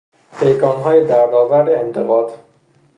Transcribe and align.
پیکانهای 0.39 1.03
دردآور 1.07 1.69
انتقاد 1.75 2.39